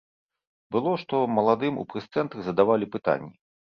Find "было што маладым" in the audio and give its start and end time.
0.77-1.73